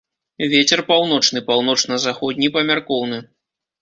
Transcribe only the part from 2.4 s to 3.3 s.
памяркоўны.